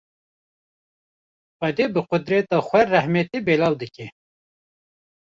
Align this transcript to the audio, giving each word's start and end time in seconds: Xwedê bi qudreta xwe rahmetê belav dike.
Xwedê 1.57 1.85
bi 1.93 2.01
qudreta 2.09 2.57
xwe 2.67 2.81
rahmetê 2.93 3.37
belav 3.47 3.73
dike. 3.81 4.05